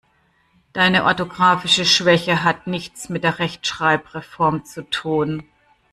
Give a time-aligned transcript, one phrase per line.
[0.73, 5.43] Deine orthografische Schwäche hat nichts mit der Rechtschreibreform zu tun.